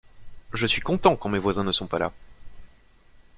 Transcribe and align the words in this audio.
Je 0.51 0.65
suis 0.65 0.81
content 0.81 1.15
quand 1.15 1.29
mes 1.29 1.37
voisins 1.37 1.63
ne 1.63 1.71
sont 1.71 1.85
pas 1.85 1.99
là. 1.99 2.11